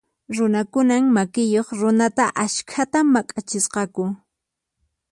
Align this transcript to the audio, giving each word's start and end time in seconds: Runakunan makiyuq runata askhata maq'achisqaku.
Runakunan 0.35 1.03
makiyuq 1.15 1.67
runata 1.81 2.25
askhata 2.45 2.99
maq'achisqaku. 3.13 4.03